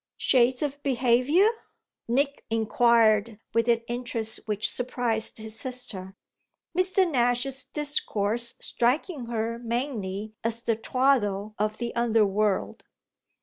"Shades 0.17 0.63
of 0.63 0.81
behaviour?" 0.81 1.47
Nick 2.07 2.43
inquired 2.49 3.39
with 3.53 3.67
an 3.67 3.81
interest 3.87 4.39
which 4.47 4.67
surprised 4.67 5.37
his 5.37 5.59
sister, 5.59 6.15
Mr. 6.75 7.07
Nash's 7.07 7.65
discourse 7.65 8.55
striking 8.59 9.27
her 9.27 9.59
mainly 9.59 10.33
as 10.43 10.63
the 10.63 10.75
twaddle 10.75 11.53
of 11.59 11.77
the 11.77 11.95
under 11.95 12.25
world. 12.25 12.83